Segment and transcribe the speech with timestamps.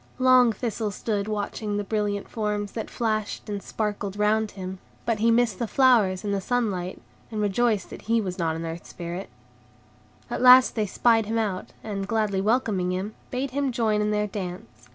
[0.17, 5.29] Long Thistle stood watching the brilliant forms that flashed and sparkled round him; but he
[5.29, 9.29] missed the flowers and the sunlight, and rejoiced that he was not an Earth Spirit.
[10.27, 14.25] At last they spied him out, and, gladly welcoming him, bade him join in their
[14.25, 14.89] dance.